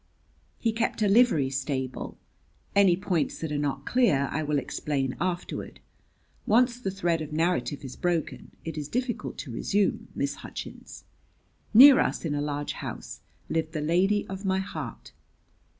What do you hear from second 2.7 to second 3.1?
Any